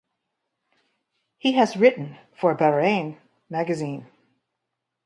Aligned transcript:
He 1.37 1.51
has 1.51 1.77
written 1.77 2.17
for 2.33 2.55
"Bahrain" 2.57 3.19
magazine. 3.51 4.07